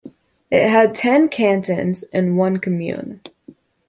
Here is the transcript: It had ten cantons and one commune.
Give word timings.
It 0.49 0.67
had 0.67 0.95
ten 0.95 1.29
cantons 1.29 2.03
and 2.11 2.35
one 2.35 2.57
commune. 2.57 3.21